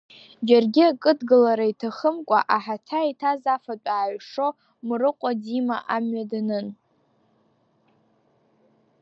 [0.47, 4.47] Џьаргьы акыдгылара иҭахымкәа, аҳаҭа иҭаз афатә ааҩшо,
[4.87, 6.67] Мрыҟәа дима, амҩа данын.